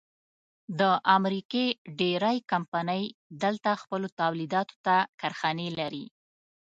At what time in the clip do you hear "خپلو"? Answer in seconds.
3.81-4.07